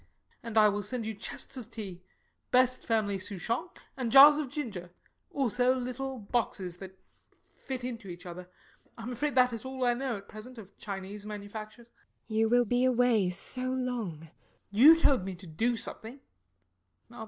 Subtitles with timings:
[0.41, 2.01] And I will send you chests of tea
[2.49, 4.89] best family Souchong and jars of ginger.
[5.29, 6.97] Also little boxes that
[7.67, 8.49] fit into each other.
[8.97, 11.85] I am afraid that is all I know at present of Chinese manufactures.
[11.85, 12.25] LADY TORMINSTER.
[12.29, 14.21] [Musing.] You will be away so long?
[14.21, 14.79] SIR GEOFFREY.
[14.79, 16.19] You told me to do something.